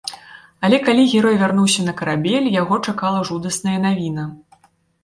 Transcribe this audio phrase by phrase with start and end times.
[0.67, 4.27] Але калі герой вярнуўся на карабель, яго чакала жудасная навіна.